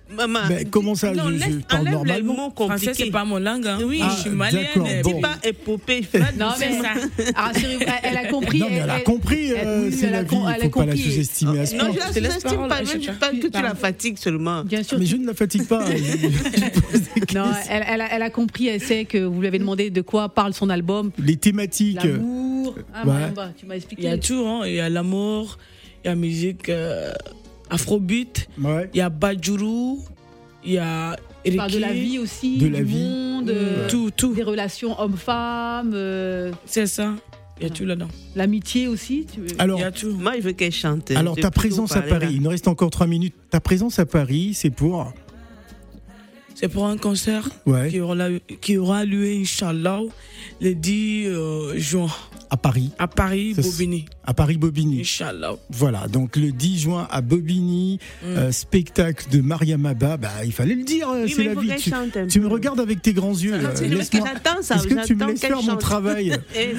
Maman. 0.09 0.39
Mais 0.49 0.65
comment 0.67 0.95
ça, 0.95 1.13
non, 1.13 1.25
je- 1.31 1.37
je 1.39 1.57
parle 1.67 1.85
normalement. 1.89 2.05
les 2.17 2.23
mots 2.23 2.35
Français, 2.55 2.87
compliqués. 2.87 2.95
c'est 2.95 3.11
pas 3.11 3.25
mon 3.25 3.39
langue. 3.39 3.67
hein. 3.67 3.79
Oui. 3.85 4.01
je 4.09 4.21
suis 4.21 4.31
Ah, 4.31 4.35
malienne. 4.37 4.67
bon. 4.77 4.85
Dis 5.17 5.21
pas 5.21 5.35
épopée. 5.43 6.03
Non, 6.39 6.51
mais 6.61 6.73
ça. 6.81 6.91
Ah, 7.35 7.51
elle, 7.55 7.89
elle 8.05 8.17
a 8.17 8.27
compris. 8.27 8.61
non, 8.61 8.69
mais 8.71 8.77
elle 8.77 8.91
a 8.91 9.01
compris, 9.01 9.51
elle- 9.51 9.67
euh, 9.67 9.85
oui, 9.89 9.93
c'est 9.99 10.07
elle 10.07 10.15
a 10.15 10.19
la 10.19 10.23
vie, 10.23 10.37
il 10.37 10.39
elle 10.55 10.61
a 10.63 10.65
faut 10.65 10.71
pas 10.71 10.87
la 10.87 10.93
compris. 10.93 10.99
sous-estimer 11.13 11.59
à 11.61 11.67
ce 11.67 11.75
Non, 11.75 11.85
point. 11.87 11.95
je 11.95 11.99
la 11.99 12.07
Je 12.07 12.13
te 12.13 12.19
laisse 12.21 12.33
sous-estime 12.35 12.69
pas. 12.69 12.85
Je 12.85 13.11
pas 13.19 13.31
que 13.31 13.47
tu 13.49 13.63
la 13.63 13.75
fatigues 13.75 14.19
seulement. 14.19 14.63
Bien 14.65 14.83
sûr. 14.85 14.99
Mais 14.99 15.07
je 15.07 15.17
ne 15.17 15.27
la 15.27 15.35
fatigue 15.35 15.67
pas. 15.67 15.85
Non, 17.35 17.47
elle, 17.69 17.85
elle 17.89 18.01
a, 18.01 18.13
elle 18.15 18.23
a 18.23 18.31
compris, 18.31 18.69
elle 18.69 18.81
sait 18.81 19.05
que 19.05 19.19
vous 19.19 19.41
lui 19.41 19.49
avez 19.49 19.59
demandé 19.59 19.91
de 19.91 20.01
quoi 20.01 20.29
parle 20.29 20.55
son 20.55 20.71
album. 20.71 21.11
Les 21.19 21.37
thématiques. 21.37 22.03
L'amour. 22.03 22.75
Ah, 22.95 23.01
Ouais. 23.07 23.13
Mariamba, 23.13 23.51
tu 23.59 23.67
m'as 23.67 23.75
Il 23.75 23.79
expliqué. 23.79 24.03
y 24.05 24.09
a 24.09 24.19
tout. 24.19 24.45
hein. 24.47 24.63
Il 24.67 24.75
y 24.75 24.81
a 24.81 24.89
l'amour, 24.89 25.59
il 26.05 26.07
y 26.07 26.09
a 26.09 26.13
la 26.13 26.17
musique 26.17 26.69
euh, 26.69 27.13
afrobeat, 27.71 28.49
Ouais. 28.61 28.91
il 28.95 28.99
y 28.99 29.01
a 29.01 29.09
Bajuru, 29.09 29.99
il 30.65 30.73
y 30.73 30.79
a 30.79 31.17
Tu 31.45 31.55
parles 31.57 31.71
de 31.73 31.79
la 31.79 31.93
vie 31.93 32.19
aussi, 32.19 32.59
De 32.59 32.67
du 32.67 32.71
la 32.73 32.83
vie. 32.83 32.95
monde, 32.95 33.51
euh, 33.51 33.89
Tout, 33.89 34.11
tout. 34.11 34.35
des 34.35 34.43
relations 34.43 34.99
hommes-femmes, 35.01 35.93
euh, 35.95 36.53
C'est 36.65 36.87
ça. 36.87 37.15
Il 37.59 37.63
y 37.63 37.67
a 37.67 37.71
tout 37.71 37.85
là-dedans. 37.87 38.09
l'amitié 38.35 38.87
aussi. 38.89 39.27
tu- 39.33 39.41
Alors, 39.59 39.79
Il 39.79 39.83
y 39.83 39.85
a 39.85 39.91
tout. 39.93 40.11
Moi, 40.13 40.33
je 40.37 40.43
veux 40.43 40.53
qu'elle 40.53 40.73
chante. 40.73 41.11
alors 41.13 41.37
ta 41.37 41.51
présence 41.51 41.97
à 41.97 42.03
Paris, 42.03 42.27
là. 42.27 42.31
il 42.33 42.43
nous 42.43 42.51
reste 42.51 42.69
encore 42.69 42.91
trois 42.91 43.07
minutes. 43.07 43.35
Ta 43.51 43.61
présence 43.61 43.99
à 43.99 44.05
Paris, 44.07 44.53
c'est 44.55 44.69
pour. 44.71 45.13
C'est 46.55 46.69
pour 46.69 46.87
un 46.87 46.97
concert 46.97 47.49
Ouais. 47.67 47.89
qui 47.91 48.01
aura, 48.01 48.15
qui 48.61 48.77
aura 48.79 49.05
lieu, 49.05 49.27
Inch'Allah, 49.27 50.01
le 50.61 50.75
10 50.75 51.27
euh, 51.29 51.77
juin 51.79 52.09
À 52.51 52.57
Paris. 52.57 52.91
à 52.99 53.09
Paris, 53.09 53.55
Bobigny. 53.55 54.05
À 54.25 54.35
Paris-Bobigny. 54.35 55.01
Inch'Allah. 55.01 55.55
Voilà, 55.71 56.07
donc 56.09 56.37
le 56.37 56.53
10 56.53 56.79
juin 56.81 57.09
à 57.11 57.21
Bobigny, 57.21 57.99
Mm. 58.23 58.27
euh, 58.27 58.53
spectacle 58.53 59.27
de 59.31 59.41
Mariam 59.41 59.85
Abba. 59.87 60.17
Bah, 60.17 60.31
il 60.45 60.53
fallait 60.53 60.75
le 60.75 60.85
dire, 60.85 61.09
euh, 61.09 61.25
Oui, 61.25 61.33
c'est 61.35 61.45
la 61.45 61.55
vie. 61.55 62.29
Tu, 62.29 62.41
me 62.41 62.47
regardes 62.49 62.81
avec 62.81 63.03
tes 63.03 63.13
grands 63.13 63.35
yeux. 63.37 63.61
Ça. 64.63 64.77
Est-ce 64.77 64.87
que 64.87 65.07
tu 65.07 65.15
me 65.17 65.27
laisses 65.27 65.41
faire 65.41 65.63
mon 65.63 65.77
travail 65.77 66.33
Eh, 66.57 66.75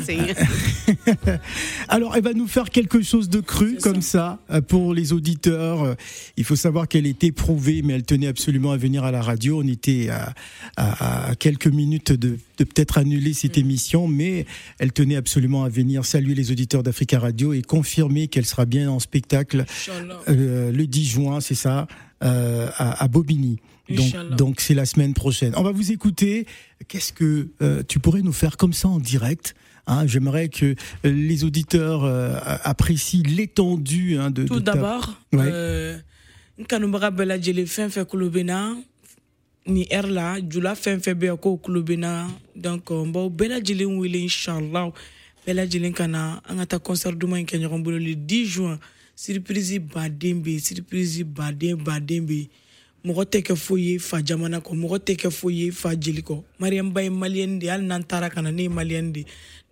Alors, 1.89 2.15
elle 2.15 2.23
va 2.23 2.33
nous 2.33 2.47
faire 2.47 2.69
quelque 2.69 3.01
chose 3.01 3.29
de 3.29 3.39
cru 3.39 3.77
comme 3.81 4.01
ça. 4.01 4.39
euh, 4.51 4.61
pour 4.61 4.93
les 4.93 5.13
auditeurs. 5.13 5.83
Euh, 5.83 5.93
Il 6.37 6.43
faut 6.43 6.55
savoir 6.55 6.87
qu'elle 6.87 7.05
est 7.07 7.23
éprouvée, 7.23 7.81
mais 7.83 7.93
elle 7.93 8.03
tenait 8.03 8.27
absolument 8.27 8.71
à 8.71 8.77
venir 8.77 9.03
à 9.03 9.11
la 9.11 9.21
radio. 9.21 9.61
On 9.61 9.67
On 9.67 9.69
était 9.69 10.07
à, 10.09 10.33
à- 10.77 11.29
à 11.31 11.35
quelques 11.35 11.67
minutes 11.67 12.13
de, 12.13 12.37
de 12.57 12.63
peut-être 12.63 12.97
annuler 12.97 13.33
cette 13.33 13.57
émission, 13.57 14.07
mais 14.07 14.45
elle 14.79 14.91
tenait 14.91 15.15
absolument 15.15 15.63
à 15.63 15.69
venir 15.69 16.05
saluer 16.05 16.33
les 16.35 16.51
auditeurs 16.51 16.83
d'Africa 16.83 17.19
Radio 17.19 17.53
et 17.53 17.61
confirmer 17.61 18.27
qu'elle 18.27 18.45
sera 18.45 18.65
bien 18.65 18.89
en 18.89 18.99
spectacle 18.99 19.65
euh, 20.29 20.71
le 20.71 20.87
10 20.87 21.05
juin, 21.05 21.39
c'est 21.41 21.55
ça, 21.55 21.87
euh, 22.23 22.69
à, 22.77 23.03
à 23.03 23.07
Bobigny. 23.07 23.59
Donc, 24.35 24.59
c'est 24.59 24.73
la 24.73 24.85
semaine 24.85 25.13
prochaine. 25.13 25.53
On 25.55 25.63
va 25.63 25.71
vous 25.71 25.91
écouter. 25.93 26.45
Qu'est-ce 26.89 27.13
que 27.13 27.47
euh, 27.61 27.83
tu 27.87 27.99
pourrais 27.99 28.21
nous 28.21 28.33
faire 28.33 28.57
comme 28.57 28.73
ça 28.73 28.87
en 28.89 28.99
direct 28.99 29.55
hein? 29.87 30.05
J'aimerais 30.07 30.49
que 30.49 30.75
les 31.05 31.43
auditeurs 31.45 32.03
euh, 32.03 32.37
apprécient 32.63 33.23
l'étendue 33.25 34.17
hein, 34.17 34.29
de, 34.29 34.43
Tout 34.43 34.59
d'abord, 34.59 35.15
Ouais. 35.31 35.39
euh, 35.43 35.97
ni 39.67 39.85
ɛri 39.85 40.09
la 40.09 40.39
jula 40.41 40.75
fɛn 40.75 40.99
fɛn 40.99 41.15
bɛ 41.19 41.37
k'o 41.41 41.57
kulo 41.57 41.81
bɛ 41.81 41.99
na. 41.99 42.27
Donc 42.55 42.89
n 42.89 43.11
b'aw 43.11 43.29
bɛɛ 43.29 43.49
lajɛlen 43.49 43.99
wele 43.99 44.23
inshallah 44.23 44.91
bɛɛ 45.45 45.53
lajɛlen 45.53 45.93
ka 45.93 46.07
na. 46.07 46.39
An 46.47 46.57
ka 46.57 46.65
taa 46.65 46.79
concert 46.79 47.15
duman 47.17 47.39
in 47.39 47.45
kɛ 47.45 47.59
ɲɔgɔn 47.59 47.83
bolo 47.83 47.97
le 47.97 48.15
10 48.15 48.45
juin. 48.45 48.79
Surprise 49.15 49.79
baden 49.79 50.41
bɛ 50.43 50.47
yen 50.49 50.59
surprise 50.59 51.23
baden 51.23 51.75
baden 51.83 52.25
bɛ 52.25 52.37
yen. 52.39 52.47
Mɔgɔ 53.05 53.25
tɛ 53.25 53.41
kɛ 53.43 53.55
foyi 53.55 53.91
ye 53.91 53.97
fa 53.99 54.21
jamana 54.21 54.59
kɔ. 54.59 54.73
Mɔgɔ 54.73 54.99
tɛ 54.99 55.15
kɛ 55.15 55.29
foyi 55.31 55.65
ye 55.65 55.71
fa 55.71 55.95
jeli 55.95 56.21
kɔ. 56.23 56.43
Mariamba 56.59 57.03
ye 57.03 57.09
maliyɛni 57.09 57.59
de 57.59 57.67
hali 57.67 57.85
n'an 57.85 58.03
taara 58.03 58.29
ka 58.29 58.41
na 58.41 58.51
ne 58.51 58.63
ye 58.63 58.69
maliyɛni 58.69 59.11
de 59.13 59.25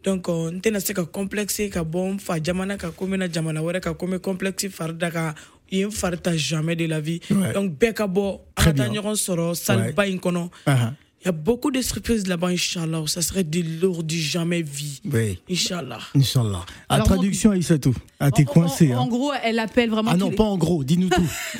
donc 0.05 0.29
euh, 0.29 0.51
n 0.51 0.61
tɛna 0.61 0.79
se 0.79 0.93
ka 0.93 1.03
complexe 1.05 1.67
ka 1.73 1.81
bɔ 1.83 2.13
n 2.13 2.19
fa 2.19 2.37
jamana 2.39 2.77
kan 2.77 2.91
ko 2.93 3.05
n 3.05 3.17
bɛna 3.17 3.27
jamana 3.27 3.61
wɛrɛ 3.65 3.81
kan 3.81 3.95
ko 3.95 4.05
n 4.05 4.11
bɛ 4.13 4.21
complexe 4.21 4.69
fari 4.69 4.93
da 4.93 5.09
kan 5.09 5.33
i 5.71 5.77
ye 5.77 5.85
n 5.85 5.91
fari 5.91 6.17
ta 6.17 6.35
jamais 6.35 6.75
de 6.75 6.85
la 6.85 6.99
vie. 6.99 7.19
Donc 7.53 7.77
bɛɛ 7.79 7.93
ka 7.93 8.07
bɔ 8.07 8.39
Très 8.55 8.69
an 8.69 8.75
ka 8.75 8.83
taa 8.83 8.89
bien. 8.89 9.01
ɲɔgɔn 9.01 9.15
sɔrɔ 9.15 9.55
saliba 9.55 10.07
in 10.07 10.19
kɔnɔ 10.19 10.49
il 11.25 11.27
y 11.27 11.29
a 11.29 11.31
beaucoup 11.31 11.71
de 11.71 11.81
surprises 11.81 12.27
là-bas 12.27 12.49
inchallah 12.49 13.03
ça 13.07 13.21
serait 13.21 13.43
de 13.43 13.63
l'or 13.81 14.03
du 14.03 14.19
jamais 14.19 14.61
vu 14.61 14.85
oui, 15.11 15.39
inchallah 15.49 15.99
Inch'Allah. 16.15 16.65
Alors, 16.89 17.07
traduction, 17.07 17.51
Aïssatou. 17.51 17.93
Ah, 18.19 18.31
t'es 18.31 18.45
coincé. 18.45 18.93
En, 18.93 18.97
hein. 18.97 19.01
en 19.01 19.07
gros, 19.07 19.31
elle 19.43 19.59
appelle 19.59 19.89
vraiment. 19.89 20.11
Ah 20.13 20.17
non, 20.17 20.31
pas 20.31 20.43
en 20.43 20.57
gros, 20.57 20.83
dis-nous 20.83 21.09
tout. 21.09 21.27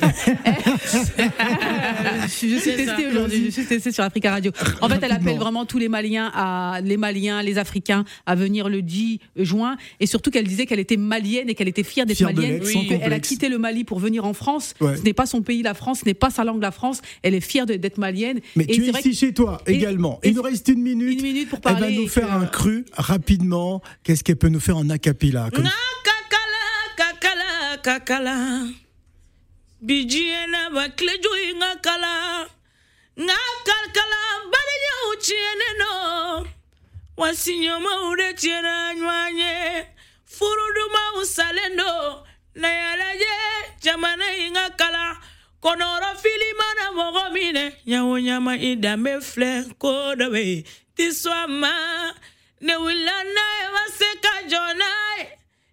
je 2.22 2.28
suis 2.28 2.58
testée 2.58 3.06
aujourd'hui, 3.08 3.46
je 3.46 3.50
suis 3.50 3.66
testée 3.66 3.92
sur 3.92 4.04
Africa 4.04 4.30
Radio. 4.30 4.52
En 4.80 4.88
fait, 4.88 4.98
elle 5.02 5.12
appelle 5.12 5.36
vraiment 5.38 5.66
tous 5.66 5.78
les 5.78 5.88
Maliens, 5.88 6.30
à, 6.34 6.80
les 6.82 6.96
Maliens, 6.96 7.42
les 7.42 7.58
Africains 7.58 8.04
à 8.24 8.34
venir 8.34 8.68
le 8.68 8.82
10 8.82 9.20
juin. 9.36 9.76
Et 10.00 10.06
surtout 10.06 10.30
qu'elle 10.30 10.46
disait 10.46 10.66
qu'elle 10.66 10.80
était 10.80 10.96
malienne 10.96 11.48
et 11.48 11.54
qu'elle 11.54 11.68
était 11.68 11.82
fière 11.82 12.06
d'être 12.06 12.22
malienne. 12.22 12.64
sans 12.64 12.84
qu'elle 12.84 13.12
a 13.12 13.20
quitté 13.20 13.48
le 13.48 13.58
Mali 13.58 13.84
pour 13.84 13.98
venir 13.98 14.24
en 14.24 14.32
France. 14.32 14.74
Ouais. 14.80 14.96
Ce 14.96 15.02
n'est 15.02 15.12
pas 15.12 15.26
son 15.26 15.42
pays, 15.42 15.62
la 15.62 15.74
France, 15.74 16.00
ce 16.00 16.06
n'est 16.06 16.14
pas 16.14 16.30
sa 16.30 16.44
langue, 16.44 16.62
la 16.62 16.70
France. 16.70 17.00
Elle 17.22 17.34
est 17.34 17.40
fière 17.40 17.66
d'être 17.66 17.98
malienne. 17.98 18.40
Mais 18.54 18.64
Et 18.64 18.72
tu 18.72 18.84
es 18.86 18.90
ici 18.90 19.14
chez 19.14 19.34
toi 19.34 19.55
également. 19.66 20.20
Il 20.22 20.34
nous 20.34 20.42
reste 20.42 20.68
une 20.68 20.82
minute. 20.82 21.18
Une 21.18 21.22
minute 21.22 21.48
pour 21.48 21.58
Elle 21.58 21.62
parler. 21.62 21.94
va 21.96 22.02
nous 22.02 22.08
faire 22.08 22.32
un 22.32 22.46
cru 22.46 22.84
rapidement. 22.92 23.82
Qu'est-ce 24.02 24.24
qu'elle 24.24 24.36
peut 24.36 24.48
nous 24.48 24.60
faire 24.60 24.76
en 24.76 24.88
acapella 24.90 25.50
comme... 25.50 25.64
Kakala 26.04 26.56
kakala 26.96 27.76
kakala 27.82 28.36
bijiyena 29.80 30.70
baklejo 30.70 31.30
nga 31.56 31.76
kala 31.82 32.46
nga 33.18 33.38
kalkala 33.66 34.20
balinya 34.52 34.94
uchiene 35.12 35.68
no 35.80 36.46
wasinyoma 37.16 37.92
ure 38.10 38.34
tiena 38.34 38.94
nywanye 38.94 39.86
furuduma 40.24 41.20
usalendo 41.22 42.24
na 42.54 42.68
yalaje 42.68 43.34
jamana 43.82 44.24
kɔnɔrɔ 45.62 46.10
fili 46.22 46.50
mana 46.60 46.84
mɔgɔ 46.98 47.24
minɛ 47.34 47.64
ɲawo 47.90 48.14
ɲama 48.26 48.52
i 48.68 48.70
danbe 48.76 49.12
filɛ 49.30 49.78
ko 49.78 50.14
dɔ 50.18 50.26
be 50.32 50.64
ti 50.96 51.06
ma 51.60 51.72
ne 52.60 52.74
wulila 52.82 53.16
n'a 53.34 53.44
ye 53.60 53.66
ma 53.76 53.84
se 53.98 54.08
ka 54.24 54.34
jɔ 54.50 54.64
n'a 54.80 54.90
ye 55.18 55.24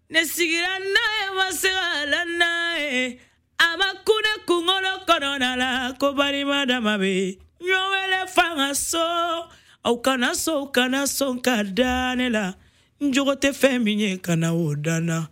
ne 0.10 0.22
sigira 0.34 0.74
n'a 0.94 1.04
ye 1.20 1.28
ma 1.38 1.48
se 1.52 1.70
ka 1.70 2.06
la 2.12 2.22
n'a 2.40 2.52
ye 2.80 3.20
a 3.60 3.78
ma 3.78 3.90
kun 4.06 4.22
ne 4.26 4.34
kungolo 4.48 4.94
kɔnɔna 5.08 5.58
la 5.58 5.92
ko 6.00 6.14
barima 6.14 6.66
dama 6.66 6.98
be 6.98 7.40
ɲɔ 7.62 8.28
fanga 8.36 8.74
so 8.76 9.48
aw 9.86 9.96
kana 9.98 10.34
so 10.36 10.64
u 10.64 10.72
kana 10.72 11.04
sɔn 11.04 11.44
ka 11.44 11.64
da 11.64 12.16
ne 12.16 12.30
la. 12.30 12.54
N 13.04 13.12
jogo 13.12 13.34
tɛ 13.36 13.50
fɛn 13.52 13.84
min 13.84 14.00
ye 14.00 14.18
kana 14.18 14.54
o 14.56 14.76
danna 14.76 15.30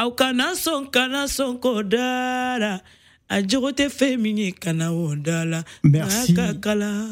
aw 0.00 0.10
kana 0.18 0.46
sɔn 0.64 0.90
kana 0.94 1.24
sɔn 1.36 1.60
k'o 1.62 1.82
da 1.92 2.56
la 2.62 2.72
Merci. 5.84 6.34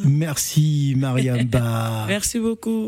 Merci, 0.04 0.94
Mariamba. 0.96 2.06
merci 2.08 2.40
beaucoup 2.40 2.86